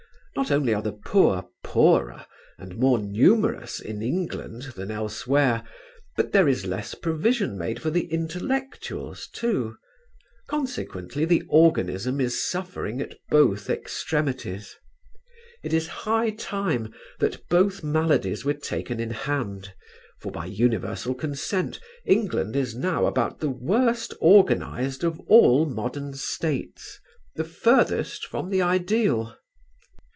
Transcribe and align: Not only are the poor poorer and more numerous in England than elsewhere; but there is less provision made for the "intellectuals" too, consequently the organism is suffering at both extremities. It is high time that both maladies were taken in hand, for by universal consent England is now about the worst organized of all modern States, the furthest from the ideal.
Not 0.33 0.49
only 0.49 0.73
are 0.73 0.81
the 0.81 0.93
poor 0.93 1.45
poorer 1.61 2.25
and 2.57 2.77
more 2.77 2.97
numerous 2.97 3.81
in 3.81 4.01
England 4.01 4.63
than 4.77 4.89
elsewhere; 4.89 5.61
but 6.15 6.31
there 6.31 6.47
is 6.47 6.65
less 6.65 6.95
provision 6.95 7.57
made 7.57 7.81
for 7.81 7.89
the 7.91 8.05
"intellectuals" 8.05 9.27
too, 9.27 9.75
consequently 10.47 11.25
the 11.25 11.43
organism 11.49 12.21
is 12.21 12.49
suffering 12.49 13.01
at 13.01 13.17
both 13.29 13.69
extremities. 13.69 14.73
It 15.63 15.73
is 15.73 15.87
high 15.89 16.29
time 16.29 16.93
that 17.19 17.47
both 17.49 17.83
maladies 17.83 18.45
were 18.45 18.53
taken 18.53 19.01
in 19.01 19.11
hand, 19.11 19.73
for 20.21 20.31
by 20.31 20.45
universal 20.45 21.13
consent 21.13 21.77
England 22.05 22.55
is 22.55 22.73
now 22.73 23.05
about 23.05 23.41
the 23.41 23.49
worst 23.49 24.13
organized 24.21 25.03
of 25.03 25.19
all 25.27 25.65
modern 25.65 26.13
States, 26.13 26.99
the 27.35 27.43
furthest 27.43 28.25
from 28.25 28.49
the 28.49 28.61
ideal. 28.61 29.35